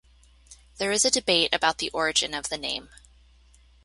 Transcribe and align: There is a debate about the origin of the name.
There 0.79 0.91
is 0.91 1.05
a 1.05 1.11
debate 1.11 1.53
about 1.53 1.77
the 1.77 1.91
origin 1.91 2.33
of 2.33 2.49
the 2.49 2.57
name. 2.57 2.89